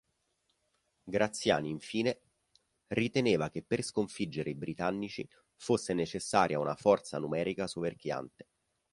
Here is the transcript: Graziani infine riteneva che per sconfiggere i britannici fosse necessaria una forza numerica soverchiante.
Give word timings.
Graziani 1.03 1.69
infine 1.69 2.21
riteneva 2.95 3.51
che 3.51 3.61
per 3.61 3.83
sconfiggere 3.83 4.49
i 4.49 4.55
britannici 4.55 5.29
fosse 5.55 5.93
necessaria 5.93 6.57
una 6.57 6.73
forza 6.73 7.19
numerica 7.19 7.67
soverchiante. 7.67 8.47